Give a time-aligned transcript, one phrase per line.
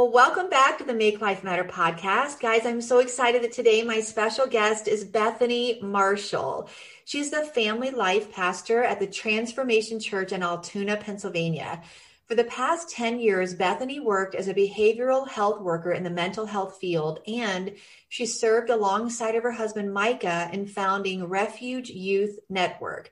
[0.00, 2.40] Well, welcome back to the Make Life Matter podcast.
[2.40, 6.70] Guys, I'm so excited that today my special guest is Bethany Marshall.
[7.04, 11.82] She's the family life pastor at the Transformation Church in Altoona, Pennsylvania.
[12.28, 16.46] For the past 10 years, Bethany worked as a behavioral health worker in the mental
[16.46, 17.74] health field, and
[18.08, 23.10] she served alongside of her husband Micah in founding Refuge Youth Network.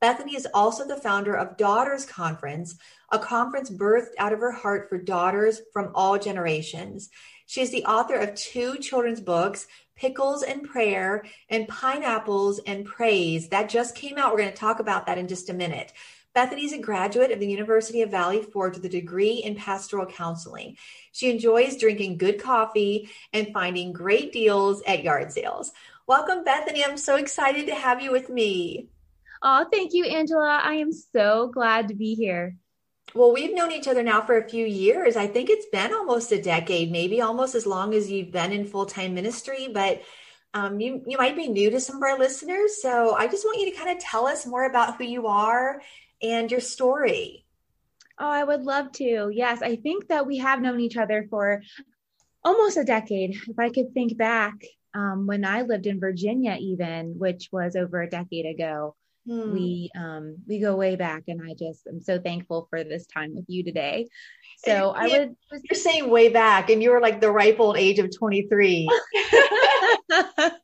[0.00, 2.76] Bethany is also the founder of Daughters Conference,
[3.10, 7.10] a conference birthed out of her heart for daughters from all generations.
[7.46, 13.48] She is the author of two children's books, Pickles and Prayer and Pineapples and Praise.
[13.48, 14.30] That just came out.
[14.32, 15.92] We're going to talk about that in just a minute.
[16.34, 20.06] Bethany is a graduate of the University of Valley Forge with a degree in pastoral
[20.06, 20.76] counseling.
[21.10, 25.72] She enjoys drinking good coffee and finding great deals at yard sales.
[26.06, 26.84] Welcome, Bethany.
[26.84, 28.88] I'm so excited to have you with me.
[29.42, 30.60] Oh, thank you, Angela.
[30.62, 32.56] I am so glad to be here.
[33.14, 35.16] Well, we've known each other now for a few years.
[35.16, 38.66] I think it's been almost a decade, maybe almost as long as you've been in
[38.66, 40.02] full time ministry, but
[40.54, 42.80] um, you, you might be new to some of our listeners.
[42.82, 45.80] So I just want you to kind of tell us more about who you are
[46.22, 47.44] and your story.
[48.18, 49.30] Oh, I would love to.
[49.32, 51.62] Yes, I think that we have known each other for
[52.44, 53.36] almost a decade.
[53.46, 54.54] If I could think back
[54.94, 58.96] um, when I lived in Virginia, even, which was over a decade ago.
[59.28, 59.52] Hmm.
[59.52, 63.34] We um we go way back and I just am so thankful for this time
[63.34, 64.06] with you today.
[64.64, 65.36] So I would
[65.70, 68.88] you're saying way back and you were like the ripe old age of 23.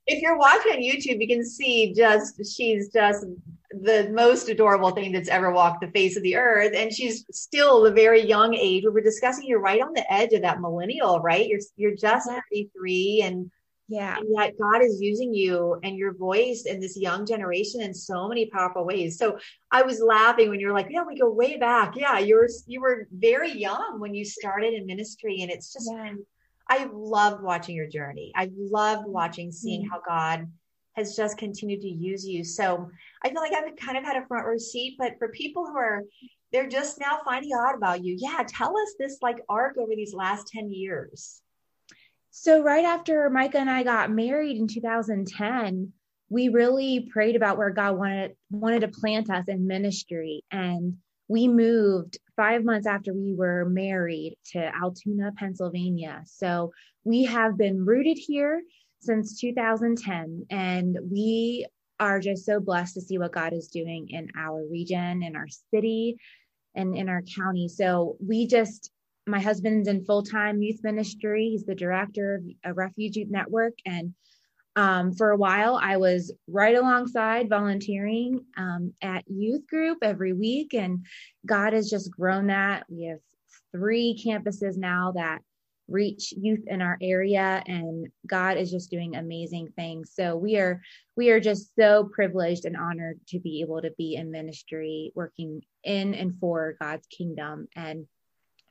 [0.06, 3.27] if you're watching on YouTube, you can see just she's just
[3.71, 6.72] the most adorable thing that's ever walked the face of the earth.
[6.75, 8.84] And she's still a very young age.
[8.84, 11.47] We were discussing you're right on the edge of that millennial, right?
[11.47, 13.50] You're you're just 33 and
[13.89, 14.17] yeah.
[14.17, 18.28] And yet God is using you and your voice in this young generation in so
[18.28, 19.19] many powerful ways.
[19.19, 19.39] So
[19.71, 21.94] I was laughing when you were like, yeah, we go way back.
[21.97, 22.19] Yeah.
[22.19, 25.43] You were, you were very young when you started in ministry.
[25.43, 26.15] And it's just, yeah.
[26.69, 28.33] I loved watching your journey.
[28.34, 29.91] I loved watching, seeing mm-hmm.
[29.91, 30.50] how God
[30.94, 32.43] has just continued to use you.
[32.43, 32.89] So
[33.23, 35.77] I feel like I've kind of had a front row seat, but for people who
[35.77, 36.05] are,
[36.53, 38.17] they're just now finding out about you.
[38.19, 38.44] Yeah.
[38.49, 41.43] Tell us this like arc over these last 10 years.
[42.37, 45.93] So right after Micah and I got married in 2010,
[46.28, 50.97] we really prayed about where God wanted wanted to plant us in ministry and
[51.28, 56.23] we moved 5 months after we were married to Altoona, Pennsylvania.
[56.27, 56.73] So
[57.05, 58.62] we have been rooted here
[58.99, 61.69] since 2010 and we
[62.00, 65.47] are just so blessed to see what God is doing in our region, in our
[65.73, 66.17] city,
[66.75, 67.69] and in our county.
[67.69, 68.91] So we just
[69.27, 71.51] my husband's in full-time youth ministry.
[71.51, 73.75] He's the director of a refuge youth network.
[73.87, 74.15] And
[74.77, 80.75] um, for a while i was right alongside volunteering um, at youth group every week.
[80.75, 81.07] And
[81.47, 82.85] god has just grown that.
[82.89, 83.21] We have
[83.73, 85.41] three campuses now that
[85.87, 87.62] reach youth in our area.
[87.67, 90.11] And god is just doing amazing things.
[90.15, 90.81] So we are
[91.17, 95.62] we are just so privileged and honored to be able to be in ministry working
[95.85, 97.69] in and for god's kingdom.
[97.77, 98.06] And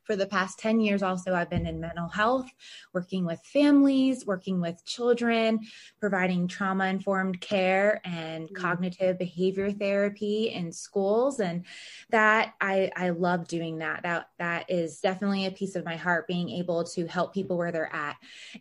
[0.03, 2.49] for the past 10 years also i've been in mental health
[2.93, 5.59] working with families working with children
[5.99, 8.55] providing trauma informed care and mm-hmm.
[8.55, 11.65] cognitive behavior therapy in schools and
[12.09, 16.27] that i i love doing that that that is definitely a piece of my heart
[16.27, 18.17] being able to help people where they're at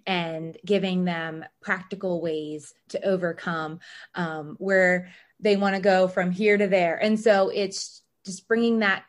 [0.06, 3.80] and giving them practical ways to overcome
[4.14, 5.08] um, where
[5.40, 9.04] they want to go from here to there and so it's just bringing that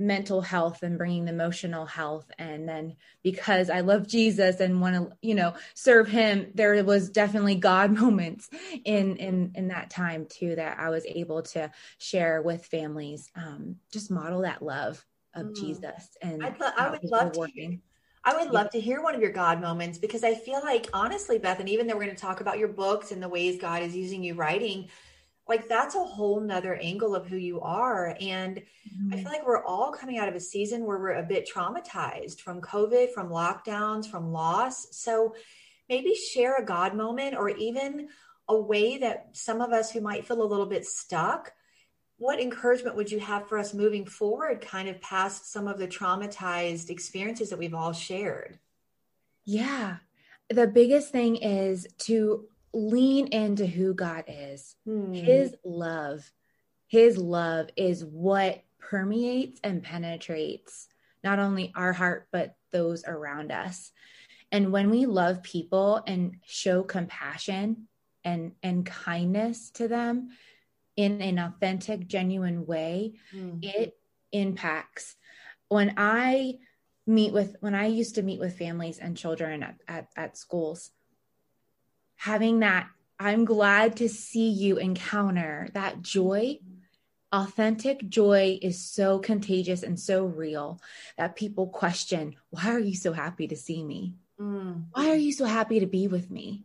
[0.00, 2.30] mental health and bringing the emotional health.
[2.38, 7.10] And then because i love jesus and want to you know serve him there was
[7.10, 8.48] definitely god moments
[8.84, 13.76] in in in that time too that i was able to share with families um
[13.92, 15.04] just model that love
[15.34, 15.56] of mm.
[15.56, 17.78] jesus and I'd lo- i would love to
[18.22, 21.38] I would love to hear one of your God moments because I feel like, honestly,
[21.38, 23.82] Beth, and even though we're going to talk about your books and the ways God
[23.82, 24.90] is using you writing,
[25.50, 28.16] like that's a whole nother angle of who you are.
[28.20, 29.12] And mm-hmm.
[29.12, 32.40] i feel like we're all coming out of a season where we're a bit traumatized
[32.40, 34.86] from covid from lockdowns from loss.
[34.92, 35.34] So
[35.88, 38.08] maybe share a god moment or even
[38.48, 41.52] a way that some of us who might feel a little bit stuck
[42.20, 45.88] what encouragement would you have for us moving forward kind of past some of the
[45.88, 48.58] traumatized experiences that we've all shared?
[49.46, 49.96] Yeah.
[50.50, 54.76] The biggest thing is to lean into who God is.
[54.84, 55.12] Hmm.
[55.12, 56.30] His love,
[56.86, 60.88] his love is what permeates and penetrates
[61.22, 63.92] not only our heart, but those around us.
[64.52, 67.88] And when we love people and show compassion
[68.24, 70.30] and, and kindness to them
[70.96, 73.58] in an authentic, genuine way, Hmm.
[73.62, 73.98] it
[74.32, 75.16] impacts.
[75.68, 76.58] When I
[77.06, 80.90] meet with, when I used to meet with families and children at, at, at schools,
[82.20, 82.86] having that,
[83.18, 86.58] I'm glad to see you encounter that joy.
[87.32, 90.82] Authentic joy is so contagious and so real
[91.16, 94.16] that people question, why are you so happy to see me?
[94.38, 94.72] Hmm.
[94.92, 96.64] Why are you so happy to be with me?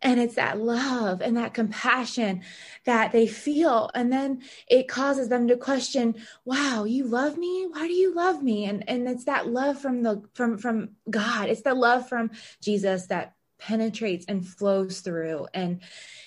[0.00, 2.42] And it's that love and that compassion
[2.84, 3.90] that they feel.
[3.94, 7.66] And then it causes them to question, wow, you love me?
[7.68, 8.66] Why do you love me?
[8.66, 11.48] And, and it's that love from the, from, from God.
[11.48, 12.30] It's the love from
[12.60, 15.80] Jesus that penetrates and flows through and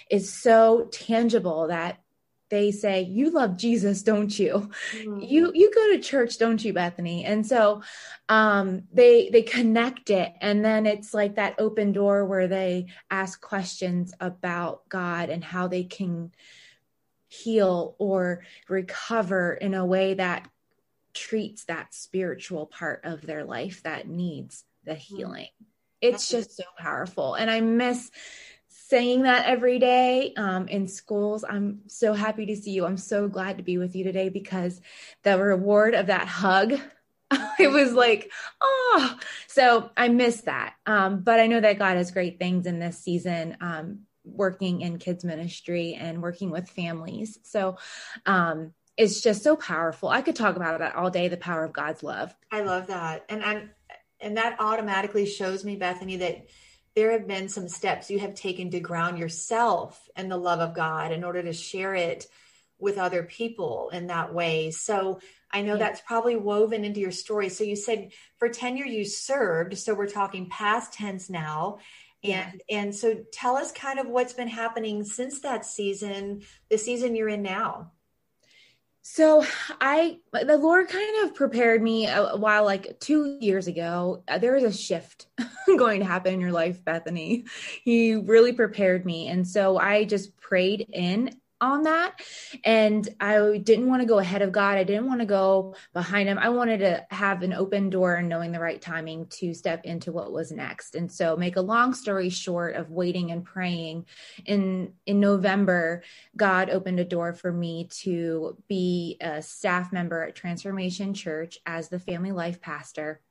[0.09, 1.99] is so tangible that
[2.49, 4.69] they say you love jesus don't you?
[4.91, 5.19] Hmm.
[5.19, 7.25] you you go to church don't you bethany?
[7.25, 7.81] And so
[8.29, 10.31] um they they connect it.
[10.39, 15.67] And then it's like that open door where they ask questions about god and how
[15.67, 16.31] they can
[17.27, 20.47] heal or recover in a way that
[21.13, 25.47] treats that spiritual part of their life that needs the healing
[26.01, 28.11] it's just so powerful and i miss
[28.87, 31.43] saying that every day um, in schools.
[31.47, 32.85] I'm so happy to see you.
[32.85, 34.79] I'm so glad to be with you today because
[35.23, 36.73] the reward of that hug,
[37.59, 38.31] it was like,
[38.61, 40.75] oh, so I miss that.
[40.85, 43.57] Um, but I know that God has great things in this season.
[43.59, 47.37] Um, working in kids ministry and working with families.
[47.43, 47.77] So,
[48.25, 50.09] um, it's just so powerful.
[50.09, 52.33] I could talk about that all day, the power of God's love.
[52.51, 53.25] I love that.
[53.29, 53.69] And I'm
[54.19, 56.47] and that automatically shows me, Bethany, that
[56.95, 60.73] there have been some steps you have taken to ground yourself in the love of
[60.73, 62.27] God in order to share it
[62.79, 64.71] with other people in that way.
[64.71, 65.19] So
[65.51, 65.79] I know Yeah.
[65.79, 67.49] that's probably woven into your story.
[67.49, 71.79] So you said for tenure you served, so we're talking past tense now.
[72.21, 72.49] Yeah.
[72.49, 77.15] And and so tell us kind of what's been happening since that season, the season
[77.15, 77.91] you're in now.
[79.07, 79.45] So
[79.79, 84.23] I, the Lord kind of prepared me a, while, like two years ago.
[84.27, 85.27] Uh, There is a shift
[85.77, 87.45] going to happen in your life, Bethany.
[87.83, 89.27] He really prepared me.
[89.27, 92.21] And so I just prayed in on that.
[92.63, 94.77] And I didn't want to go ahead of God.
[94.77, 96.37] I didn't want to go behind him.
[96.37, 100.11] I wanted to have an open door and knowing the right timing to step into
[100.11, 100.95] what was next.
[100.95, 104.05] And so make a long story short of waiting and praying
[104.45, 106.03] in, in November,
[106.37, 111.89] God opened a door for me to be a staff member at Transformation Church as
[111.89, 113.21] the family life pastor.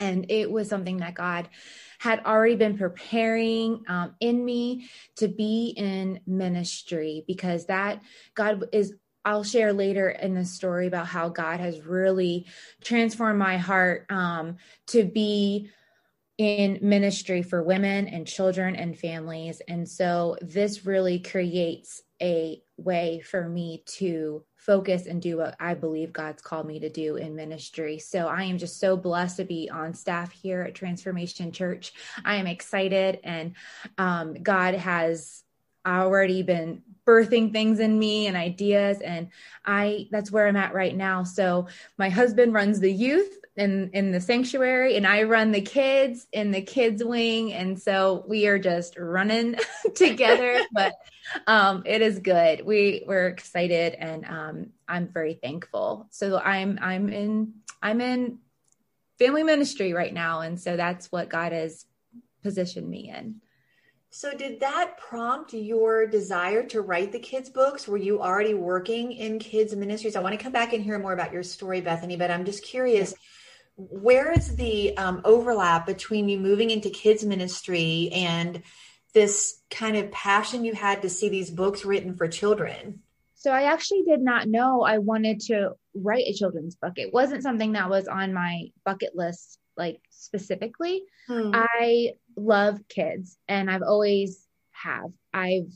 [0.00, 1.48] And it was something that God
[1.98, 8.02] had already been preparing um, in me to be in ministry because that
[8.34, 8.94] God is.
[9.24, 12.46] I'll share later in the story about how God has really
[12.82, 14.56] transformed my heart um,
[14.86, 15.68] to be
[16.38, 19.60] in ministry for women and children and families.
[19.68, 25.74] And so this really creates a way for me to focus and do what I
[25.74, 27.98] believe God's called me to do in ministry.
[27.98, 31.92] So I am just so blessed to be on staff here at Transformation Church.
[32.24, 33.54] I am excited, and
[33.98, 35.42] um, God has
[35.86, 39.28] already been birthing things in me and ideas and
[39.64, 44.12] i that's where i'm at right now so my husband runs the youth in in
[44.12, 48.58] the sanctuary and i run the kids in the kids wing and so we are
[48.58, 49.56] just running
[49.94, 50.94] together but
[51.46, 57.08] um it is good we we're excited and um i'm very thankful so i'm i'm
[57.08, 58.38] in i'm in
[59.18, 61.84] family ministry right now and so that's what god has
[62.42, 63.40] positioned me in
[64.10, 67.86] So, did that prompt your desire to write the kids' books?
[67.86, 70.16] Were you already working in kids' ministries?
[70.16, 72.64] I want to come back and hear more about your story, Bethany, but I'm just
[72.64, 73.12] curious
[73.78, 78.62] where is the um, overlap between you moving into kids' ministry and
[79.14, 83.00] this kind of passion you had to see these books written for children?
[83.36, 86.94] So I actually did not know I wanted to write a children's book.
[86.96, 91.04] It wasn't something that was on my bucket list, like specifically.
[91.28, 91.52] Hmm.
[91.54, 95.12] I love kids and I've always have.
[95.32, 95.70] I've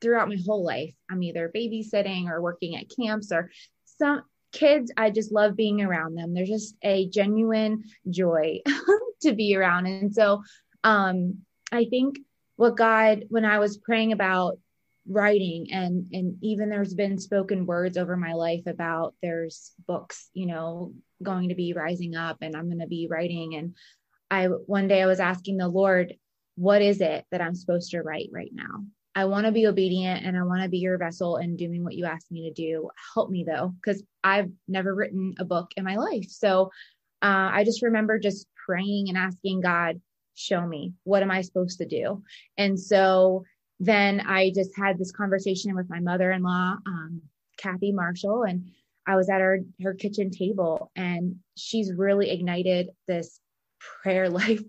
[0.00, 3.50] throughout my whole life, I'm either babysitting or working at camps or
[3.84, 4.22] some
[4.54, 4.90] kids.
[4.96, 6.32] I just love being around them.
[6.32, 8.60] They're just a genuine joy
[9.22, 9.86] to be around.
[9.86, 10.42] And so
[10.82, 11.38] um,
[11.70, 12.18] I think
[12.56, 14.58] what God, when I was praying about
[15.06, 20.46] writing and and even there's been spoken words over my life about there's books you
[20.46, 23.74] know going to be rising up and i'm going to be writing and
[24.30, 26.14] i one day i was asking the lord
[26.56, 28.84] what is it that I'm supposed to write right now?
[29.14, 31.94] I want to be obedient and I want to be your vessel and doing what
[31.94, 32.90] you asked me to do.
[33.14, 36.26] Help me though, because I've never written a book in my life.
[36.28, 36.70] So
[37.22, 40.00] uh, I just remember just praying and asking God,
[40.34, 42.22] show me, what am I supposed to do?
[42.58, 43.44] And so
[43.80, 47.22] then I just had this conversation with my mother in law, um,
[47.56, 48.70] Kathy Marshall, and
[49.06, 53.38] I was at her her kitchen table, and she's really ignited this
[53.78, 54.62] prayer life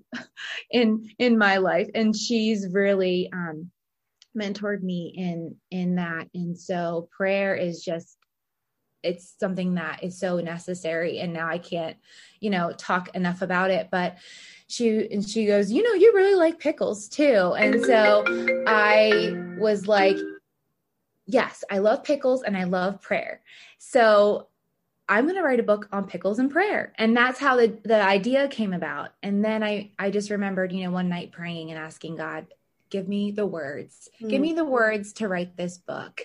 [0.72, 3.72] in in my life, and she's really um,
[4.36, 6.28] mentored me in in that.
[6.34, 8.18] And so prayer is just
[9.06, 11.20] it's something that is so necessary.
[11.20, 11.98] And now i can't
[12.40, 14.18] you know talk enough about it but
[14.68, 17.54] she and she goes you know you really like pickles too.
[17.58, 18.26] And so
[18.68, 20.18] i was like
[21.28, 23.42] yes i love pickles and i love prayer.
[23.78, 24.48] So
[25.08, 26.92] i'm going to write a book on pickles and prayer.
[26.98, 29.10] And that's how the, the idea came about.
[29.22, 32.48] And then i i just remembered you know one night praying and asking god
[32.96, 34.30] give me the words mm.
[34.30, 36.22] give me the words to write this book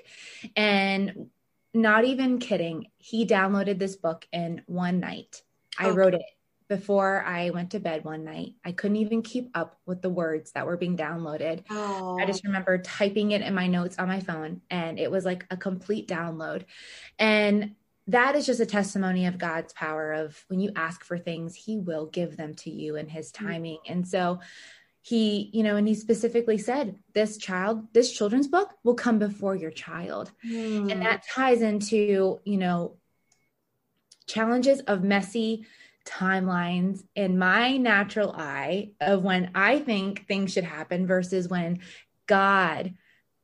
[0.55, 1.27] and
[1.75, 5.43] not even kidding he downloaded this book in one night
[5.81, 5.97] i okay.
[5.97, 6.23] wrote it
[6.69, 10.53] before i went to bed one night i couldn't even keep up with the words
[10.53, 12.17] that were being downloaded oh.
[12.21, 15.45] i just remember typing it in my notes on my phone and it was like
[15.51, 16.65] a complete download
[17.19, 17.75] and
[18.07, 21.77] that is just a testimony of God's power of when you ask for things, he
[21.77, 23.35] will give them to you in his mm.
[23.35, 23.79] timing.
[23.87, 24.41] And so
[25.03, 29.57] he you know and he specifically said this child this children's book will come before
[29.57, 30.91] your child mm.
[30.91, 32.97] and that ties into you know
[34.27, 35.67] challenges of messy
[36.05, 41.81] timelines in my natural eye of when i think things should happen versus when
[42.27, 42.95] god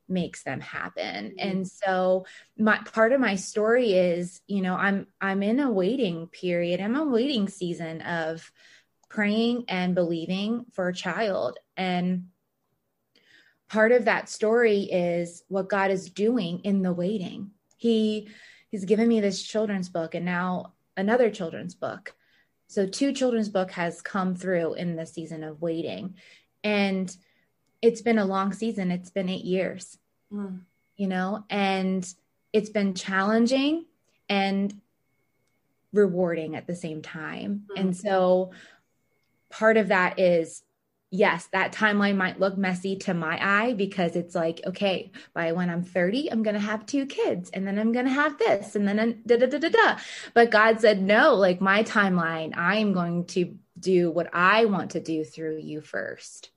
[0.08, 1.34] makes them happen mm.
[1.38, 2.26] and so
[2.58, 6.96] my part of my story is you know i'm i'm in a waiting period i'm
[6.96, 8.52] a waiting season of
[9.16, 11.58] praying and believing for a child.
[11.74, 12.26] And
[13.70, 17.52] part of that story is what God is doing in the waiting.
[17.78, 18.28] He
[18.70, 22.14] he's given me this children's book and now another children's book.
[22.68, 26.16] So two children's book has come through in the season of waiting.
[26.62, 27.16] And
[27.80, 28.90] it's been a long season.
[28.90, 29.96] It's been 8 years.
[30.30, 30.60] Mm.
[30.96, 32.06] You know, and
[32.52, 33.86] it's been challenging
[34.28, 34.78] and
[35.92, 37.64] rewarding at the same time.
[37.70, 37.80] Mm.
[37.80, 38.50] And so
[39.58, 40.62] part of that is
[41.10, 45.70] yes, that timeline might look messy to my eye because it's like, okay, by when
[45.70, 48.76] I'm 30, I'm going to have two kids and then I'm going to have this
[48.76, 49.96] and then da da da da da.
[50.34, 54.92] But God said, no, like my timeline, I am going to do what I want
[54.92, 56.50] to do through you first.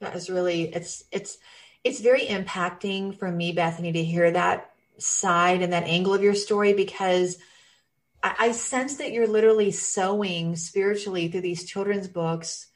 [0.00, 1.38] That is really, it's, it's,
[1.84, 6.34] it's very impacting for me, Bethany, to hear that side and that angle of your
[6.34, 7.38] story because
[8.22, 12.68] I, I sense that you're literally sowing spiritually through these children's books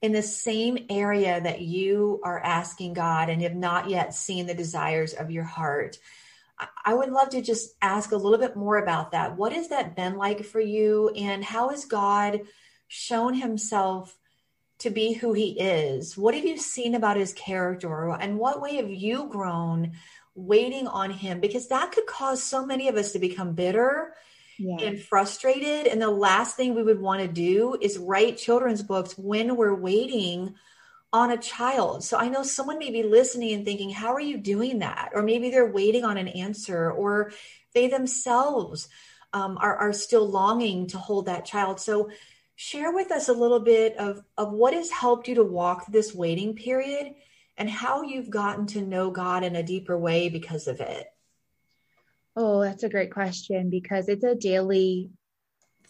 [0.00, 4.54] in the same area that you are asking God and have not yet seen the
[4.54, 5.98] desires of your heart.
[6.84, 9.36] I would love to just ask a little bit more about that.
[9.36, 11.08] What has that been like for you?
[11.10, 12.42] And how has God
[12.88, 14.16] shown himself
[14.78, 16.16] to be who he is?
[16.16, 18.10] What have you seen about his character?
[18.10, 19.92] And what way have you grown
[20.34, 21.40] waiting on him?
[21.40, 24.14] Because that could cause so many of us to become bitter
[24.62, 24.86] yeah.
[24.86, 25.86] and frustrated.
[25.86, 29.74] And the last thing we would want to do is write children's books when we're
[29.74, 30.54] waiting
[31.12, 32.04] on a child.
[32.04, 35.10] So I know someone may be listening and thinking, how are you doing that?
[35.14, 37.32] Or maybe they're waiting on an answer, or
[37.74, 38.88] they themselves
[39.32, 41.80] um, are, are still longing to hold that child.
[41.80, 42.10] So
[42.54, 46.14] share with us a little bit of, of what has helped you to walk this
[46.14, 47.14] waiting period
[47.56, 51.06] and how you've gotten to know God in a deeper way because of it.
[52.36, 55.10] Oh, that's a great question because it's a daily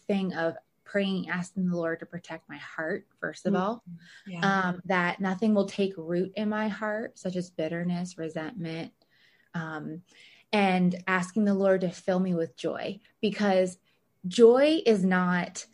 [0.06, 3.62] thing of praying, asking the Lord to protect my heart, first of mm-hmm.
[3.62, 3.84] all,
[4.26, 4.40] yeah.
[4.68, 8.92] um, that nothing will take root in my heart, such as bitterness, resentment,
[9.54, 10.02] um,
[10.52, 13.78] and asking the Lord to fill me with joy because
[14.28, 15.64] joy is not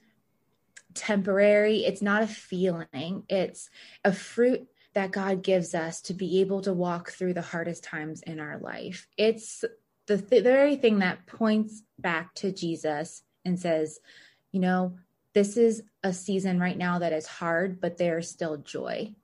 [0.94, 3.70] temporary, it's not a feeling, it's
[4.04, 8.22] a fruit that God gives us to be able to walk through the hardest times
[8.22, 9.06] in our life.
[9.16, 9.64] It's
[10.08, 14.00] the th- very thing that points back to Jesus and says,
[14.50, 14.96] you know,
[15.34, 19.14] this is a season right now that is hard, but there's still joy.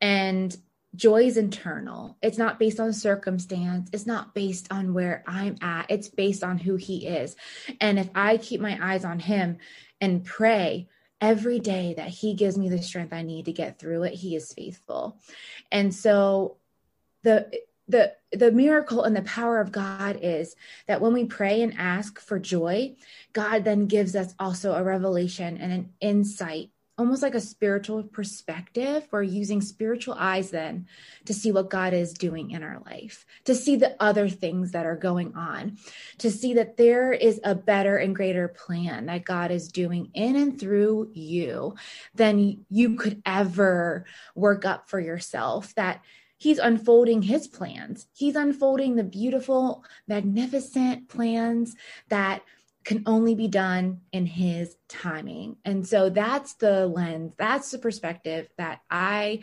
[0.00, 0.54] And
[0.96, 2.18] joy is internal.
[2.20, 3.88] It's not based on circumstance.
[3.92, 5.86] It's not based on where I'm at.
[5.88, 7.36] It's based on who he is.
[7.80, 9.58] And if I keep my eyes on him
[10.00, 10.88] and pray
[11.20, 14.34] every day that he gives me the strength I need to get through it, he
[14.34, 15.20] is faithful.
[15.70, 16.56] And so
[17.22, 17.50] the
[17.90, 20.54] the the miracle and the power of God is
[20.86, 22.94] that when we pray and ask for joy,
[23.32, 26.70] God then gives us also a revelation and an insight
[27.00, 29.08] almost like a spiritual perspective.
[29.10, 30.86] We're using spiritual eyes then
[31.24, 34.84] to see what God is doing in our life, to see the other things that
[34.84, 35.78] are going on,
[36.18, 40.36] to see that there is a better and greater plan that God is doing in
[40.36, 41.74] and through you
[42.14, 44.04] than you could ever
[44.34, 45.74] work up for yourself.
[45.76, 46.02] That
[46.40, 48.06] He's unfolding his plans.
[48.14, 51.76] He's unfolding the beautiful, magnificent plans
[52.08, 52.40] that
[52.82, 55.58] can only be done in his timing.
[55.66, 59.40] And so that's the lens, that's the perspective that I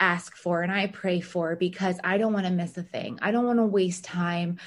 [0.00, 3.20] ask for and I pray for because I don't want to miss a thing.
[3.22, 4.58] I don't want to waste time.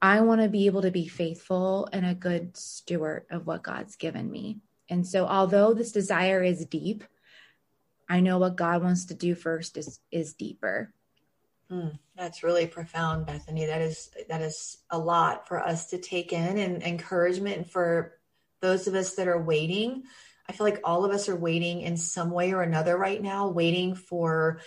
[0.00, 3.96] I want to be able to be faithful and a good steward of what God's
[3.96, 4.60] given me.
[4.88, 7.02] And so although this desire is deep,
[8.08, 10.94] I know what God wants to do first is is deeper.
[11.72, 13.66] Mm, that's really profound, Bethany.
[13.66, 18.18] That is that is a lot for us to take in and encouragement for
[18.60, 20.02] those of us that are waiting.
[20.46, 23.48] I feel like all of us are waiting in some way or another right now,
[23.48, 24.60] waiting for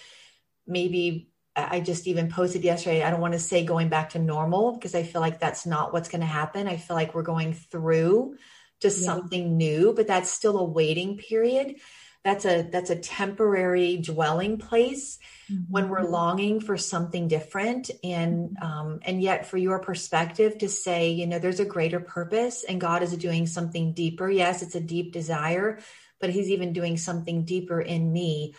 [0.66, 3.04] maybe I just even posted yesterday.
[3.04, 5.94] I don't want to say going back to normal because I feel like that's not
[5.94, 6.68] what's going to happen.
[6.68, 8.38] I feel like we're going through
[8.82, 9.06] just yeah.
[9.06, 11.76] something new, but that's still a waiting period
[12.25, 15.72] that's a that's a temporary dwelling place mm-hmm.
[15.72, 17.91] when we're longing for something different.
[18.03, 22.65] And um, and yet for your perspective to say you know there's a greater purpose
[22.67, 24.27] and god is doing something deeper.
[24.27, 25.79] Yes it's a deep desire
[26.20, 28.55] but he's even doing something deeper in me.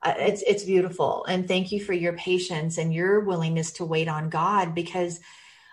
[0.00, 1.24] Uh, it's it's beautiful.
[1.28, 5.18] And thank you for your patience and your willingness to wait on god because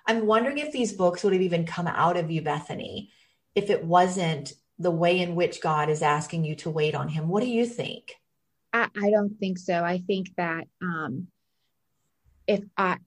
[0.08, 3.12] i'm wondering if these books would have even come out of you bethany
[3.54, 7.28] if it wasn't the way in which God is asking you to wait on Him.
[7.28, 8.16] What do you think?
[8.74, 9.84] I, I don't think so.
[9.84, 11.28] I think that um,
[12.48, 12.98] if I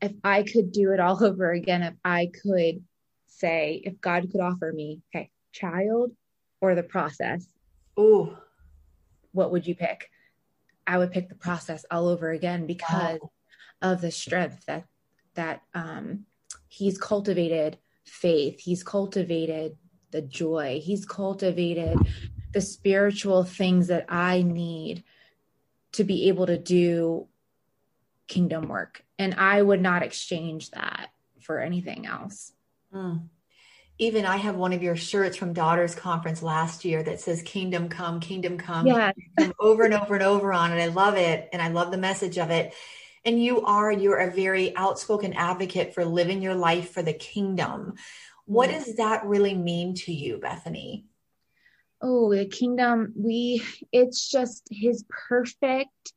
[0.00, 2.82] if I could do it all over again, if I could
[3.26, 6.12] say, if God could offer me, okay, child
[6.60, 7.46] or the process,
[7.98, 8.36] ooh,
[9.32, 10.10] what would you pick?
[10.86, 13.30] I would pick the process all over again because wow.
[13.82, 14.84] of the strength that
[15.34, 16.24] that um,
[16.68, 18.60] He's cultivated faith.
[18.60, 19.76] He's cultivated
[20.10, 20.80] the joy.
[20.82, 21.98] He's cultivated
[22.52, 25.04] the spiritual things that I need
[25.92, 27.26] to be able to do
[28.26, 29.02] kingdom work.
[29.18, 32.52] And I would not exchange that for anything else.
[32.94, 33.28] Mm.
[33.98, 37.88] Even I have one of your shirts from Daughters Conference last year that says Kingdom
[37.88, 39.10] Come, Kingdom Come, yeah.
[39.58, 40.80] over and over and over on it.
[40.80, 41.48] I love it.
[41.52, 42.74] And I love the message of it.
[43.24, 47.94] And you are, you're a very outspoken advocate for living your life for the kingdom.
[48.48, 51.04] What does that really mean to you, Bethany?
[52.00, 56.14] Oh, the kingdom, we, it's just his perfect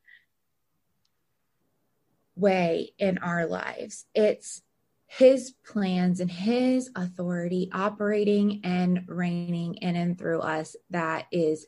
[2.34, 4.06] way in our lives.
[4.14, 4.62] It's
[5.04, 11.66] his plans and his authority operating and reigning in and through us that is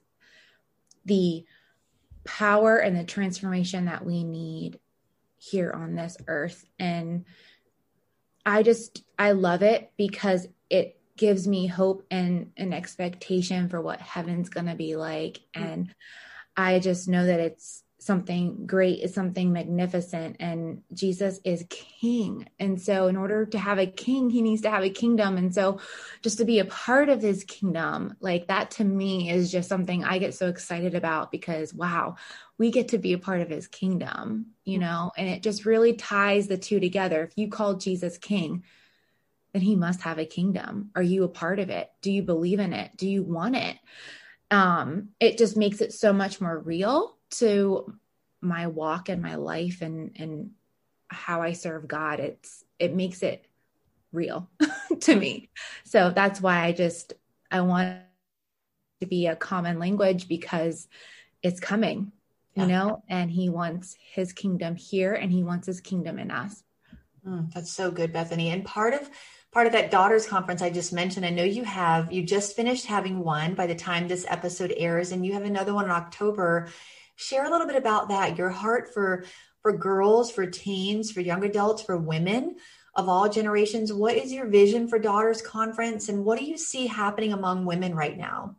[1.05, 1.45] the
[2.25, 4.81] power and the transformation that we need
[5.37, 6.65] here on this earth.
[6.79, 7.27] And
[8.45, 14.01] I just I love it because it gives me hope and an expectation for what
[14.01, 15.41] heaven's going to be like.
[15.57, 15.73] Mm.
[15.73, 15.95] And
[16.57, 22.47] I just know that it's something great is something magnificent and Jesus is king.
[22.59, 25.39] And so in order to have a king, he needs to have a kingdom.
[25.39, 25.81] And so
[26.21, 30.05] just to be a part of his kingdom, like that to me is just something
[30.05, 32.17] I get so excited about because wow,
[32.59, 35.95] we get to be a part of his kingdom, you know, and it just really
[35.95, 37.23] ties the two together.
[37.23, 38.65] If you call Jesus king,
[39.55, 40.91] then he must have a kingdom.
[40.95, 41.91] Are you a part of it?
[42.03, 42.91] Do you believe in it?
[42.99, 43.79] Do you want it?
[44.51, 47.95] Um, it just makes it so much more real to
[48.41, 50.51] my walk and my life and and
[51.09, 52.21] how I serve God.
[52.21, 53.47] It's it makes it
[54.13, 54.49] real
[55.01, 55.51] to me.
[55.85, 57.15] So that's why I just
[57.51, 57.99] I want
[59.01, 60.89] to be a common language because
[61.43, 62.13] it's coming,
[62.55, 62.67] you yeah.
[62.67, 66.63] know, and he wants his kingdom here and he wants his kingdom in us.
[67.27, 68.51] Mm, that's so good, Bethany.
[68.51, 69.11] And part of
[69.53, 72.87] part of that daughters conference I just mentioned, I know you have you just finished
[72.87, 76.69] having one by the time this episode airs, and you have another one in October
[77.17, 79.25] share a little bit about that your heart for
[79.63, 82.57] for girls for teens for young adults for women
[82.97, 83.93] of all generations.
[83.93, 87.95] What is your vision for daughters conference and what do you see happening among women
[87.95, 88.57] right now?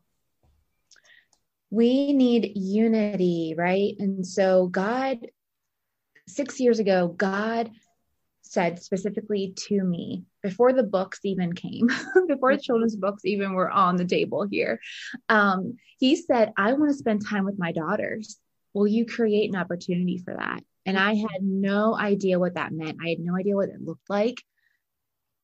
[1.69, 3.95] We need unity right?
[3.99, 5.27] And so god
[6.27, 7.71] 6 years ago god
[8.41, 11.89] said specifically to me before the books even came,
[12.27, 14.79] before the children's books even were on the table here.
[15.29, 18.39] Um, he said, I want to spend time with my daughters
[18.75, 20.61] will you create an opportunity for that?
[20.85, 22.99] And I had no idea what that meant.
[23.03, 24.43] I had no idea what it looked like.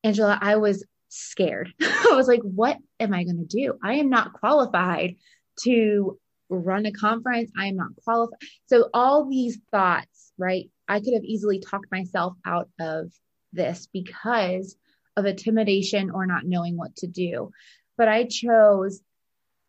[0.04, 1.72] Angela, I was scared.
[1.80, 3.78] I was like, what am I going to do?
[3.82, 5.16] I am not qualified
[5.64, 6.18] to
[6.50, 7.50] run a conference.
[7.58, 8.38] I am not qualified.
[8.66, 10.70] So all these thoughts, right?
[10.86, 13.10] I could have easily talked myself out of
[13.52, 14.76] this because
[15.16, 17.50] of intimidation or not knowing what to do.
[17.96, 19.00] But I chose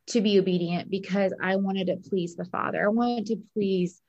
[0.08, 2.84] to be obedient because I wanted to please the Father.
[2.84, 4.02] I wanted to please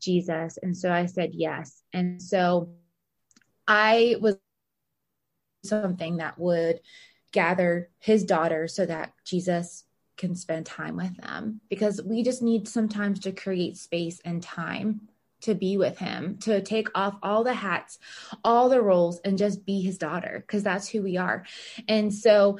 [0.00, 0.58] Jesus.
[0.62, 1.82] And so I said yes.
[1.92, 2.70] And so
[3.68, 4.36] I was
[5.64, 6.80] something that would
[7.32, 9.84] gather his daughters so that Jesus
[10.16, 15.08] can spend time with them because we just need sometimes to create space and time
[15.40, 17.98] to be with him, to take off all the hats,
[18.44, 21.44] all the roles, and just be his daughter, because that's who we are.
[21.88, 22.58] And so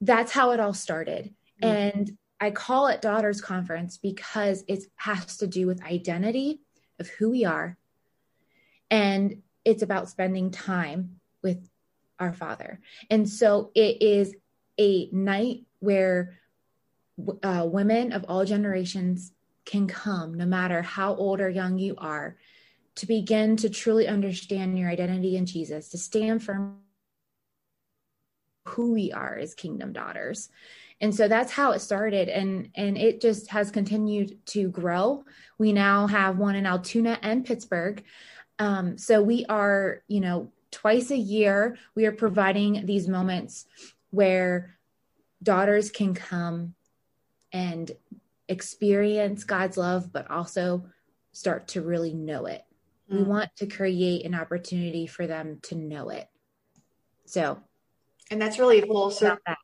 [0.00, 1.34] that's how it all started.
[1.62, 1.98] Mm-hmm.
[1.98, 6.60] And I call it Daughters Conference because it has to do with identity
[6.98, 7.76] of who we are.
[8.90, 11.68] And it's about spending time with
[12.18, 12.80] our Father.
[13.10, 14.34] And so it is
[14.78, 16.38] a night where
[17.42, 19.32] uh, women of all generations
[19.64, 22.36] can come, no matter how old or young you are,
[22.96, 26.78] to begin to truly understand your identity in Jesus, to stand firm
[28.68, 30.48] who we are as kingdom daughters.
[31.04, 35.26] And so that's how it started and and it just has continued to grow.
[35.58, 38.02] We now have one in Altoona and Pittsburgh.
[38.58, 43.66] Um, so we are, you know, twice a year we are providing these moments
[44.12, 44.78] where
[45.42, 46.74] daughters can come
[47.52, 47.92] and
[48.48, 50.86] experience God's love, but also
[51.32, 52.64] start to really know it.
[53.12, 53.18] Mm.
[53.18, 56.30] We want to create an opportunity for them to know it.
[57.26, 57.60] So,
[58.30, 59.54] and that's really full circle.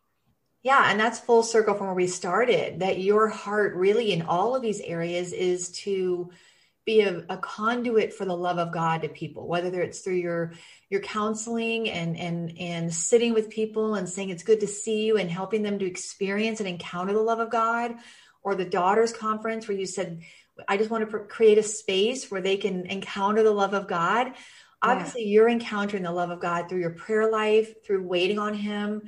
[0.62, 2.80] Yeah, and that's full circle from where we started.
[2.80, 6.30] That your heart, really, in all of these areas, is to
[6.84, 10.52] be a, a, conduit for the love of God to people, whether it's through your
[10.90, 15.16] your counseling and and and sitting with people and saying it's good to see you
[15.16, 17.94] and helping them to experience and encounter the love of God,
[18.42, 20.22] or the daughters conference where you said
[20.68, 24.32] i just want to create a space where they can encounter the love of god
[24.82, 29.02] obviously you're encountering the love of god through your prayer life through waiting on him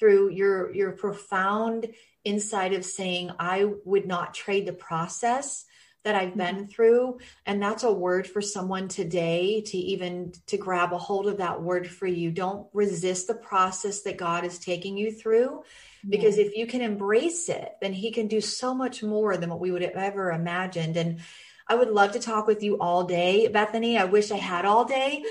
[0.00, 1.86] through your your profound
[2.24, 5.64] insight of saying i would not trade the process
[6.02, 6.64] that I've been mm-hmm.
[6.66, 7.18] through.
[7.44, 11.62] And that's a word for someone today to even to grab a hold of that
[11.62, 12.30] word for you.
[12.30, 15.62] Don't resist the process that God is taking you through
[16.08, 19.60] because if you can embrace it then he can do so much more than what
[19.60, 20.96] we would have ever imagined.
[20.96, 21.20] And
[21.68, 23.98] I would love to talk with you all day Bethany.
[23.98, 25.22] I wish I had all day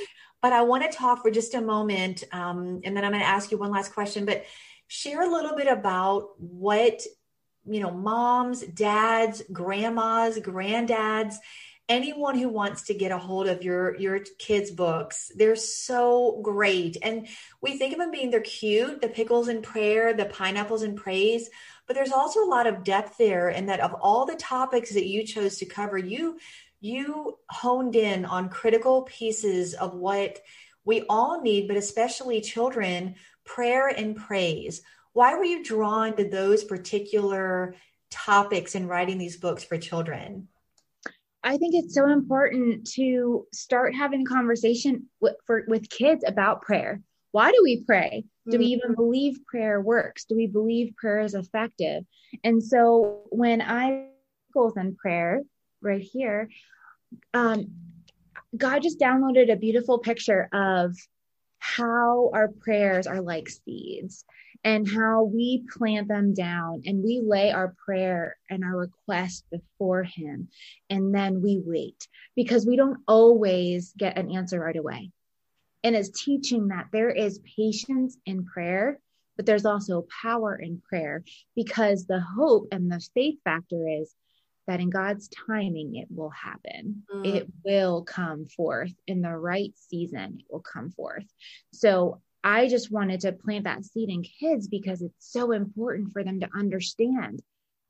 [0.41, 3.27] but I want to talk for just a moment um, and then I'm going to
[3.27, 4.45] ask you one last question but
[4.87, 7.01] share a little bit about what
[7.69, 11.35] you know, moms, dads, grandmas, granddads,
[11.87, 15.31] anyone who wants to get a hold of your your kids books.
[15.35, 16.97] They're so great.
[17.01, 17.27] And
[17.61, 21.49] we think of them being they're cute the pickles and prayer the pineapples and praise
[21.89, 25.07] but there's also a lot of depth there and that of all the topics that
[25.07, 26.37] you chose to cover you
[26.81, 30.39] you honed in on critical pieces of what
[30.85, 33.15] we all need but especially children
[33.45, 34.81] prayer and praise
[35.13, 37.75] why were you drawn to those particular
[38.09, 40.47] topics in writing these books for children?
[41.43, 46.61] I think it's so important to start having a conversation with, for, with kids about
[46.61, 47.01] prayer.
[47.31, 48.25] Why do we pray?
[48.49, 49.01] Do we even mm-hmm.
[49.01, 50.25] believe prayer works?
[50.25, 52.03] Do we believe prayer is effective?
[52.43, 54.07] And so when I
[54.53, 55.43] goes in prayer
[55.81, 56.49] right here,
[57.33, 57.67] um,
[58.55, 60.95] God just downloaded a beautiful picture of
[61.59, 64.25] how our prayers are like seeds
[64.63, 70.03] and how we plant them down and we lay our prayer and our request before
[70.03, 70.49] Him.
[70.89, 75.11] And then we wait because we don't always get an answer right away.
[75.83, 78.99] And it's teaching that there is patience in prayer,
[79.37, 81.23] but there's also power in prayer
[81.55, 84.13] because the hope and the faith factor is
[84.69, 87.01] that in God's timing, it will happen.
[87.11, 87.25] Mm.
[87.25, 91.25] It will come forth in the right season, it will come forth.
[91.73, 96.23] So I just wanted to plant that seed in kids because it's so important for
[96.23, 97.41] them to understand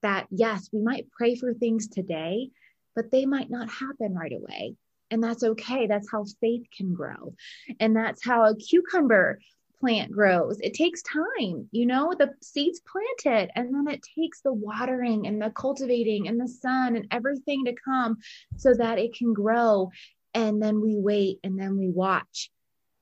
[0.02, 2.50] that, yes, we might pray for things today,
[2.96, 4.76] but they might not happen right away.
[5.12, 5.88] And that's okay.
[5.88, 7.36] That's how faith can grow.
[7.82, 9.40] And that's how a cucumber
[9.80, 10.60] plant grows.
[10.60, 15.42] It takes time, you know, the seeds planted, and then it takes the watering and
[15.42, 18.18] the cultivating and the sun and everything to come
[18.58, 19.92] so that it can grow.
[20.34, 22.52] And then we wait and then we watch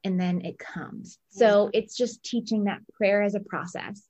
[0.04, 1.18] and then it comes.
[1.30, 4.02] So it's just teaching that prayer as a process.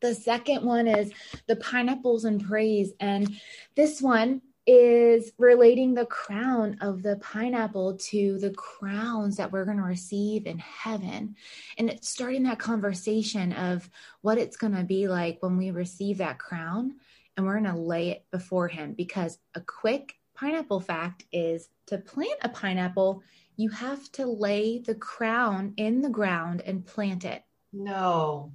[0.00, 1.12] The second one is
[1.46, 2.92] the pineapples and praise.
[3.00, 3.38] And
[3.74, 9.78] this one is relating the crown of the pineapple to the crowns that we're going
[9.78, 11.34] to receive in heaven.
[11.76, 16.18] And it's starting that conversation of what it's going to be like when we receive
[16.18, 16.94] that crown
[17.36, 21.98] and we're going to lay it before him because a quick pineapple fact is to
[21.98, 23.24] plant a pineapple,
[23.56, 27.42] you have to lay the crown in the ground and plant it.
[27.72, 28.52] No.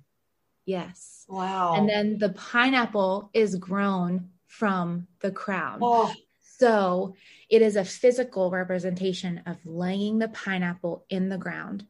[0.65, 1.25] Yes.
[1.27, 1.73] Wow.
[1.75, 5.79] And then the pineapple is grown from the crown.
[5.81, 6.13] Oh.
[6.57, 7.15] So
[7.49, 11.85] it is a physical representation of laying the pineapple in the ground.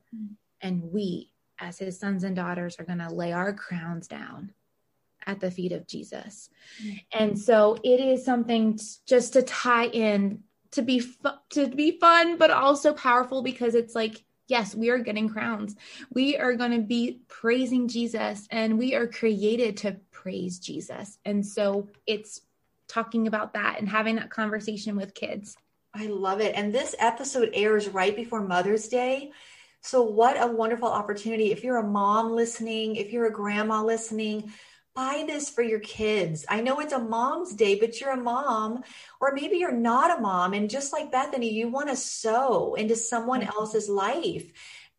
[0.62, 4.52] And we, as his sons and daughters, are going to lay our crowns down
[5.28, 6.50] at the feet of Jesus.
[7.12, 12.00] And so it is something t- just to tie in to be fu- to be
[12.00, 15.76] fun but also powerful because it's like yes, we are getting crowns.
[16.12, 21.18] We are going to be praising Jesus and we are created to praise Jesus.
[21.26, 22.42] And so it's
[22.88, 25.56] talking about that and having that conversation with kids.
[25.94, 26.56] I love it.
[26.56, 29.32] And this episode airs right before Mother's Day.
[29.82, 31.52] So, what a wonderful opportunity.
[31.52, 34.52] If you're a mom listening, if you're a grandma listening,
[34.96, 36.46] buy this for your kids.
[36.50, 38.84] I know it's a mom's day, but you're a mom,
[39.22, 40.54] or maybe you're not a mom.
[40.54, 43.58] And just like Bethany, you want to sow into someone mm-hmm.
[43.58, 44.52] else's life.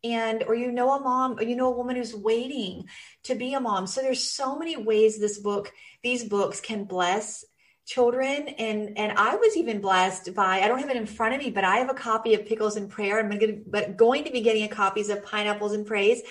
[0.03, 2.85] And, or you know, a mom, or you know, a woman who's waiting
[3.23, 3.87] to be a mom.
[3.87, 5.73] So there's so many ways this book,
[6.03, 7.43] these books can bless
[7.87, 11.39] children and and I was even blessed by I don't have it in front of
[11.39, 13.17] me but I have a copy of Pickles and Prayer.
[13.17, 16.21] I'm going to, but going to be getting a copies of Pineapples and Praise.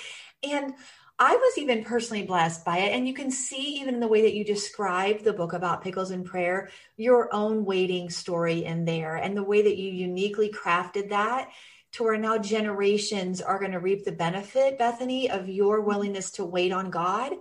[0.48, 0.74] And
[1.18, 2.94] I was even personally blessed by it.
[2.94, 6.10] And you can see even in the way that you describe the book about Pickles
[6.10, 11.08] and Prayer your own waiting story in there and the way that you uniquely crafted
[11.08, 11.48] that
[11.92, 15.88] to where now generations are going to reap the benefit Bethany of your mm-hmm.
[15.88, 17.32] willingness to wait on God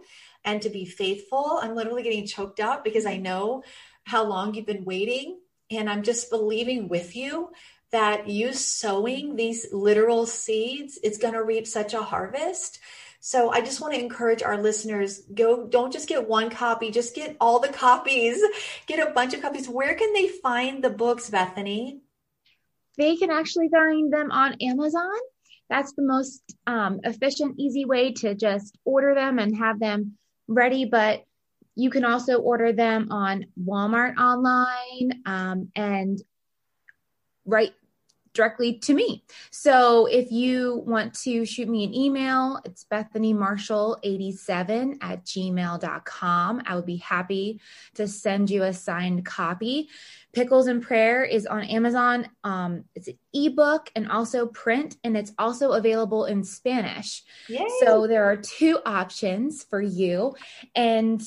[0.45, 1.60] and to be faithful.
[1.62, 3.23] I'm literally getting choked up because I mm-hmm.
[3.23, 3.63] know
[4.05, 5.39] how long you've been waiting.
[5.69, 7.49] And I'm just believing with you
[7.91, 12.79] that you sowing these literal seeds, it's going to reap such a harvest.
[13.19, 17.15] So I just want to encourage our listeners go don't just get one copy, just
[17.15, 18.39] get all the copies.
[18.85, 19.67] Get a bunch of copies.
[19.67, 22.01] Where can they find the books, Bethany?
[22.97, 25.17] They can actually find them on Amazon.
[25.69, 30.85] That's the most um, efficient, easy way to just order them and have them ready.
[30.85, 31.24] But
[31.75, 36.21] you can also order them on Walmart online um, and
[37.45, 37.73] right
[38.35, 39.23] directly to me.
[39.49, 46.63] So if you want to shoot me an email, it's Bethany Marshall 87 at gmail.com.
[46.65, 47.61] I would be happy
[47.95, 49.89] to send you a signed copy.
[50.33, 52.27] Pickles and Prayer is on Amazon.
[52.43, 57.23] Um, it's an ebook and also print, and it's also available in Spanish.
[57.47, 57.65] Yay.
[57.79, 60.35] So there are two options for you.
[60.75, 61.23] And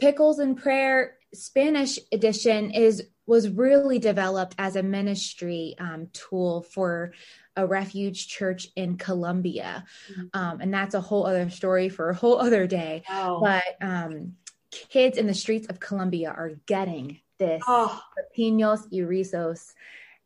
[0.00, 7.12] Pickles and Prayer Spanish edition is was really developed as a ministry um, tool for
[7.56, 10.26] a refuge church in Colombia, mm-hmm.
[10.34, 13.02] um, and that's a whole other story for a whole other day.
[13.08, 13.40] Wow.
[13.40, 14.34] But um,
[14.70, 18.00] kids in the streets of Colombia are getting this oh.
[18.34, 19.72] Pinos y Rizos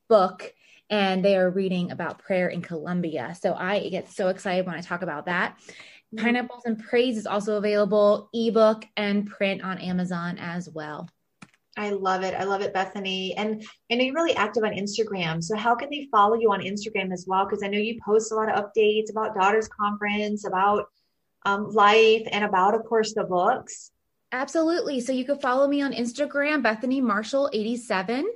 [0.09, 0.55] book
[0.91, 3.37] and they are reading about prayer in Colombia.
[3.41, 5.59] So I get so excited when I talk about that.
[6.15, 6.25] Mm-hmm.
[6.25, 11.09] Pineapples and Praise is also available ebook and print on Amazon as well.
[11.77, 12.35] I love it.
[12.35, 13.37] I love it, Bethany.
[13.37, 15.43] And I know you're really active on Instagram.
[15.43, 17.45] So how can they follow you on Instagram as well?
[17.45, 20.87] Because I know you post a lot of updates about Daughters Conference, about
[21.47, 23.93] um, life, and about, of course, the books.
[24.33, 25.01] Absolutely.
[25.01, 28.29] So you can follow me on Instagram, Bethany Marshall 87.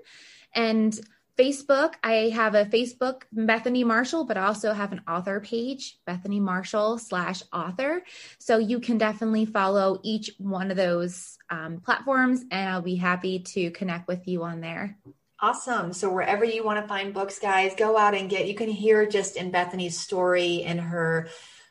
[0.54, 1.00] And
[1.38, 6.40] Facebook, I have a Facebook, Bethany Marshall, but I also have an author page, Bethany
[6.40, 8.02] Marshall slash author.
[8.38, 13.40] So you can definitely follow each one of those um, platforms, and I'll be happy
[13.40, 14.98] to connect with you on there.
[15.40, 15.92] Awesome.
[15.92, 18.46] So wherever you want to find books, guys, go out and get.
[18.46, 21.28] You can hear just in Bethany's story and her.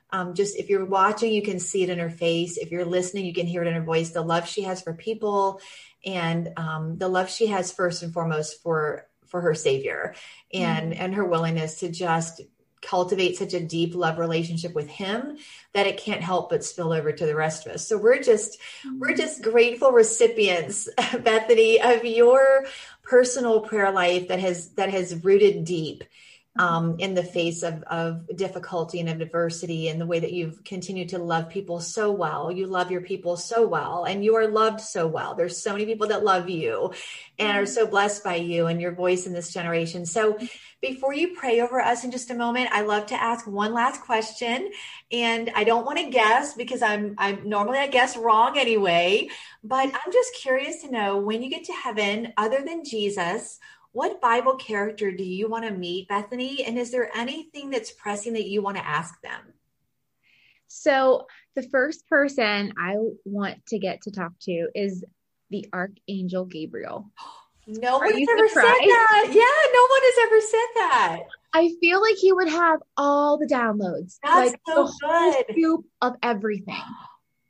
[0.09, 2.57] Um, just if you're watching, you can see it in her face.
[2.57, 4.09] If you're listening, you can hear it in her voice.
[4.09, 5.61] The love she has for people,
[6.05, 10.13] and um, the love she has first and foremost for for her savior
[10.53, 11.01] and mm-hmm.
[11.01, 12.41] and her willingness to just
[12.81, 15.37] cultivate such a deep love relationship with him
[15.73, 18.59] that it can't help but spill over to the rest of us so we're just
[18.85, 18.99] mm-hmm.
[18.99, 20.89] we're just grateful recipients
[21.23, 22.65] bethany of your
[23.03, 26.03] personal prayer life that has that has rooted deep
[26.57, 30.61] um, in the face of, of difficulty and of adversity and the way that you've
[30.65, 32.51] continued to love people so well.
[32.51, 35.33] You love your people so well and you are loved so well.
[35.33, 36.93] There's so many people that love you
[37.39, 40.05] and are so blessed by you and your voice in this generation.
[40.05, 40.37] So
[40.81, 44.01] before you pray over us in just a moment, I love to ask one last
[44.01, 44.71] question
[45.09, 49.29] and I don't want to guess because I'm, I'm normally I guess wrong anyway,
[49.63, 53.59] but I'm just curious to know when you get to heaven, other than Jesus,
[53.93, 56.63] what Bible character do you want to meet, Bethany?
[56.65, 59.53] And is there anything that's pressing that you want to ask them?
[60.67, 65.03] So, the first person I want to get to talk to is
[65.49, 67.11] the Archangel Gabriel.
[67.67, 68.67] No one has ever surprised?
[68.79, 69.25] said that.
[69.27, 71.19] Yeah, no one has ever said that.
[71.53, 75.85] I feel like he would have all the downloads, That's like so the whole scoop
[76.01, 76.81] of everything,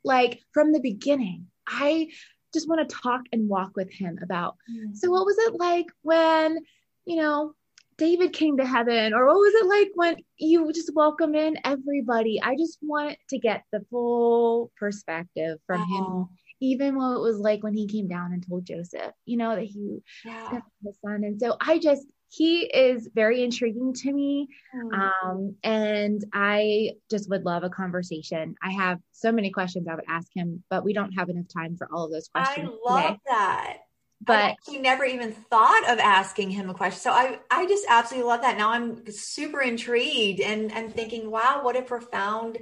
[0.04, 1.46] like from the beginning.
[1.66, 2.08] I
[2.52, 4.56] just want to talk and walk with him about.
[4.70, 4.94] Mm-hmm.
[4.94, 6.58] So, what was it like when,
[7.04, 7.54] you know,
[7.98, 12.40] David came to heaven, or what was it like when you just welcome in everybody?
[12.42, 15.96] I just want to get the full perspective from oh.
[15.96, 16.28] him
[16.62, 19.64] even what it was like when he came down and told Joseph, you know, that
[19.64, 20.60] he yeah.
[20.82, 21.24] the son.
[21.24, 24.48] And so I just he is very intriguing to me.
[24.74, 25.12] Mm.
[25.22, 28.54] Um, and I just would love a conversation.
[28.62, 31.76] I have so many questions I would ask him, but we don't have enough time
[31.76, 32.70] for all of those questions.
[32.70, 33.20] I love today.
[33.26, 33.76] that.
[34.22, 37.00] But he never even thought of asking him a question.
[37.00, 38.56] So I, I just absolutely love that.
[38.56, 42.58] Now I'm super intrigued and, and thinking, wow, what a profound,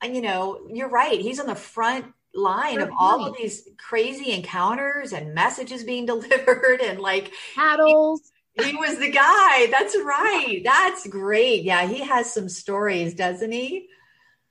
[0.00, 1.18] and you know, you're right.
[1.18, 6.80] He's on the front line of all of these crazy encounters and messages being delivered
[6.82, 8.30] and like paddles.
[8.60, 9.68] He, was the guy.
[9.70, 10.60] That's right.
[10.62, 11.62] That's great.
[11.62, 13.88] Yeah, he has some stories, doesn't he?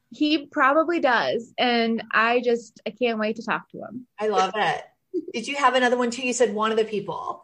[0.10, 1.54] He probably does.
[1.58, 4.08] And I just I can't wait to talk to him.
[4.20, 4.84] I love it.
[5.34, 6.26] Did you have another one too?
[6.26, 7.44] You said one of the people.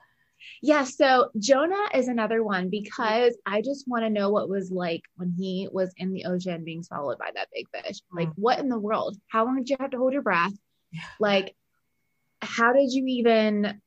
[0.62, 5.04] Yeah, so Jonah is another one because I just want to know what was like
[5.16, 8.02] when he was in the ocean being swallowed by that big fish.
[8.12, 8.34] Like, mm.
[8.36, 9.18] what in the world?
[9.28, 10.54] How long did you have to hold your breath?
[11.20, 11.56] Like,
[12.42, 13.82] how did you even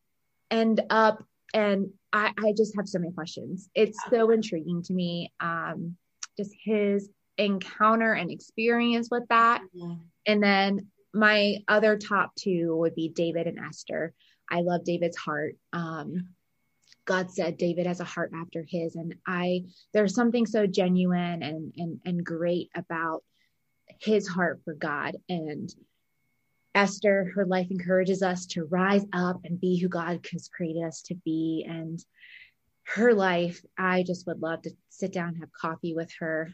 [0.51, 1.25] end up?
[1.55, 3.69] And I, I just have so many questions.
[3.75, 5.33] It's so intriguing to me.
[5.41, 5.97] Um,
[6.37, 9.63] just his encounter and experience with that.
[9.77, 9.95] Mm-hmm.
[10.27, 14.15] And then my other top two would be David and Esther.
[14.51, 15.57] I love David's heart.
[15.73, 16.29] Um,
[17.05, 18.95] God said David has a heart after his.
[18.95, 23.23] And I, there's something so genuine and, and, and great about
[24.01, 25.17] his heart for God.
[25.29, 25.75] And
[26.75, 31.03] Esther, her life encourages us to rise up and be who God has created us
[31.03, 31.67] to be.
[31.69, 32.05] And
[32.85, 36.53] her life, I just would love to sit down, have coffee with her.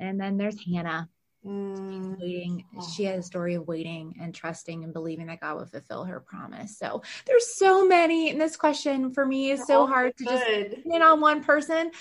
[0.00, 1.08] And then there's Hannah.
[1.46, 2.20] Mm.
[2.20, 2.64] Waiting.
[2.94, 6.20] She had a story of waiting and trusting and believing that God would fulfill her
[6.20, 6.76] promise.
[6.76, 8.30] So there's so many.
[8.30, 10.44] And this question for me is so hard to just
[10.82, 11.92] pin on one person.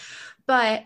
[0.47, 0.84] But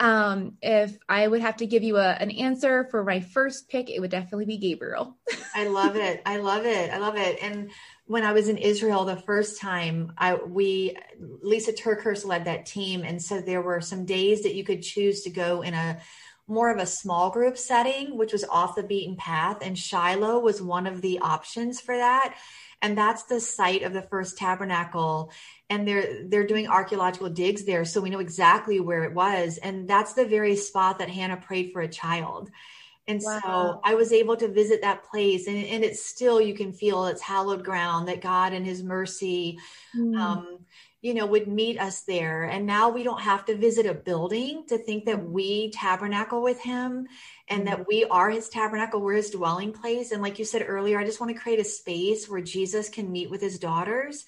[0.00, 3.90] um, if I would have to give you a, an answer for my first pick,
[3.90, 5.18] it would definitely be Gabriel.
[5.54, 6.22] I love it.
[6.24, 6.90] I love it.
[6.90, 7.38] I love it.
[7.42, 7.70] And
[8.06, 10.96] when I was in Israel the first time, I we
[11.42, 15.22] Lisa TerKeurst led that team, and so there were some days that you could choose
[15.22, 16.00] to go in a
[16.48, 19.58] more of a small group setting, which was off the beaten path.
[19.62, 22.36] And Shiloh was one of the options for that.
[22.82, 25.30] And that's the site of the first tabernacle.
[25.70, 27.86] And they're they're doing archaeological digs there.
[27.86, 29.56] So we know exactly where it was.
[29.56, 32.50] And that's the very spot that Hannah prayed for a child.
[33.06, 33.40] And wow.
[33.42, 37.06] so I was able to visit that place, and, and it's still, you can feel
[37.06, 39.58] it's hallowed ground that God and His mercy
[39.96, 40.16] mm.
[40.16, 40.58] um,
[41.02, 42.44] you know, would meet us there.
[42.44, 46.60] And now we don't have to visit a building to think that we tabernacle with
[46.60, 47.08] him
[47.48, 50.12] and that we are his tabernacle, we're his dwelling place.
[50.12, 53.10] And like you said earlier, I just want to create a space where Jesus can
[53.10, 54.26] meet with his daughters.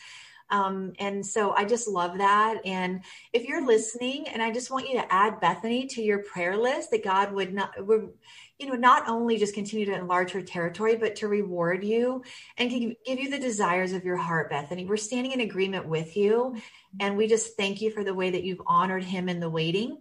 [0.52, 2.60] Um, and so I just love that.
[2.64, 3.00] And
[3.32, 6.90] if you're listening, and I just want you to add Bethany to your prayer list,
[6.92, 8.10] that God would not would
[8.58, 12.22] you know, not only just continue to enlarge her territory, but to reward you
[12.56, 14.84] and give, give you the desires of your heart, Bethany.
[14.84, 16.56] We're standing in agreement with you.
[17.00, 19.98] And we just thank you for the way that you've honored him in the waiting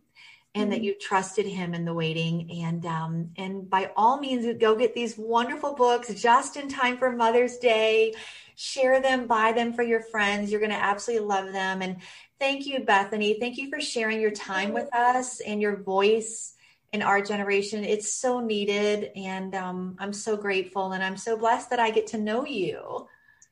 [0.54, 0.72] and mm-hmm.
[0.72, 2.50] that you trusted him in the waiting.
[2.64, 7.12] And um, and by all means, go get these wonderful books just in time for
[7.12, 8.14] Mother's Day.
[8.56, 10.52] Share them, buy them for your friends.
[10.52, 11.82] You're going to absolutely love them.
[11.82, 11.98] And
[12.40, 13.40] thank you, Bethany.
[13.40, 16.54] Thank you for sharing your time with us and your voice
[16.92, 17.84] in our generation.
[17.84, 19.12] It's so needed.
[19.16, 22.78] And um, I'm so grateful and I'm so blessed that I get to know you.
[22.84, 23.08] Oh,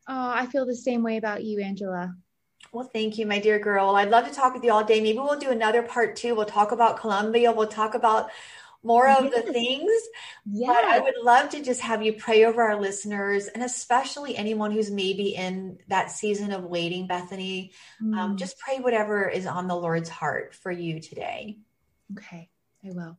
[0.08, 2.14] I feel the same way about you, Angela.
[2.72, 3.96] Well, thank you, my dear girl.
[3.96, 5.02] I'd love to talk with you all day.
[5.02, 6.36] Maybe we'll do another part two.
[6.36, 7.52] We'll talk about Colombia.
[7.52, 8.30] We'll talk about
[8.84, 9.46] more of yes.
[9.46, 9.92] the things.
[10.46, 10.68] Yeah.
[10.68, 14.72] But I would love to just have you pray over our listeners and especially anyone
[14.72, 17.72] who's maybe in that season of waiting, Bethany.
[18.02, 18.18] Um, mm.
[18.18, 21.58] Um, just pray whatever is on the Lord's heart for you today.
[22.18, 22.50] Okay,
[22.86, 23.18] I will.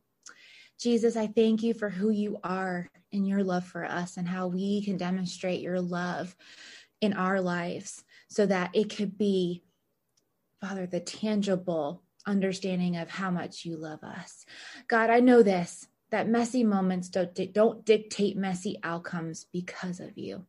[0.79, 4.47] Jesus, I thank you for who you are and your love for us and how
[4.47, 6.35] we can demonstrate your love
[7.01, 9.61] in our lives so that it could be,
[10.61, 14.45] Father, the tangible understanding of how much you love us.
[14.87, 20.45] God, I know this that messy moments don't, don't dictate messy outcomes because of you.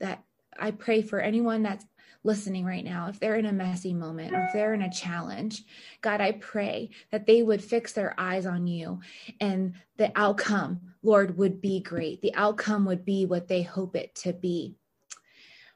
[0.00, 0.24] That
[0.58, 1.86] I pray for anyone that's
[2.22, 5.64] listening right now, if they're in a messy moment or if they're in a challenge,
[6.02, 9.00] God, I pray that they would fix their eyes on you
[9.40, 12.20] and the outcome, Lord, would be great.
[12.20, 14.76] The outcome would be what they hope it to be.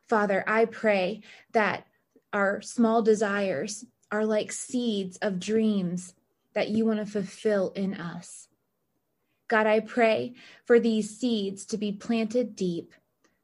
[0.08, 1.86] Father, I pray that
[2.32, 6.14] our small desires are like seeds of dreams
[6.54, 8.48] that you want to fulfill in us.
[9.48, 10.34] God, I pray
[10.64, 12.92] for these seeds to be planted deep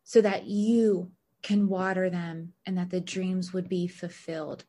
[0.04, 1.10] so that you
[1.42, 4.64] can water them and that the dreams would be fulfilled.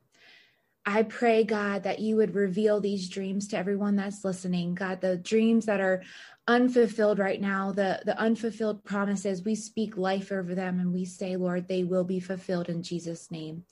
[0.86, 4.76] I pray, God, that you would reveal these dreams to everyone that's listening.
[4.76, 6.04] God, the dreams that are
[6.46, 11.38] unfulfilled right now, the, the unfulfilled promises, we speak life over them and we say,
[11.38, 13.64] Lord, they will be fulfilled in Jesus' name.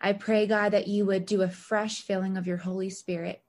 [0.00, 3.42] I pray, God, that you would do a fresh filling of your Holy Spirit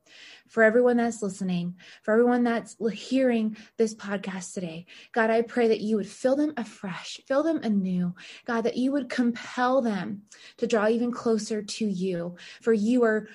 [0.51, 1.73] for everyone that's listening,
[2.03, 4.85] for everyone that's hearing this podcast today.
[5.13, 8.13] God, I pray that you would fill them afresh, fill them anew.
[8.45, 10.23] God, that you would compel them
[10.57, 13.29] to draw even closer to you, for you are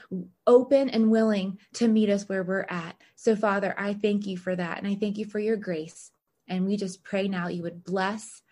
[0.47, 2.97] open and willing to meet us where we're at.
[3.15, 4.77] So, Father, I thank you for that.
[4.77, 6.11] And I thank you for your grace.
[6.49, 8.43] And we just pray now you would bless,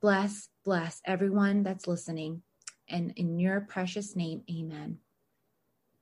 [0.00, 2.40] bless, bless everyone that's listening.
[2.88, 4.98] And in your precious name, amen.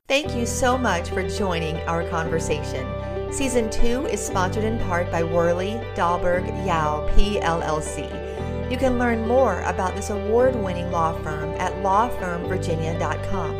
[0.08, 2.84] Thank you so much for joining our conversation.
[3.32, 8.70] Season 2 is sponsored in part by Worley Dahlberg Yao PLLC.
[8.70, 13.56] You can learn more about this award winning law firm at lawfirmvirginia.com.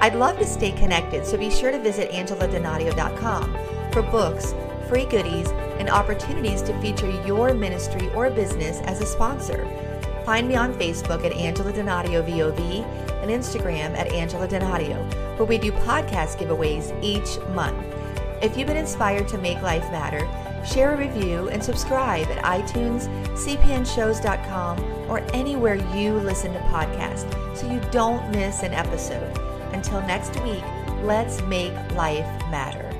[0.00, 4.54] I'd love to stay connected, so be sure to visit angeladonadio.com for books,
[4.88, 9.68] free goodies, and opportunities to feature your ministry or business as a sponsor.
[10.24, 12.84] Find me on Facebook at Angela Donadio VOV
[13.22, 14.98] and Instagram at Angela Donadio,
[15.36, 17.84] where we do podcast giveaways each month.
[18.40, 20.28] If you've been inspired to make life matter,
[20.64, 27.70] share a review and subscribe at iTunes, cpnshows.com, or anywhere you listen to podcasts so
[27.70, 29.36] you don't miss an episode.
[29.72, 30.62] Until next week,
[31.02, 32.91] let's make life matter.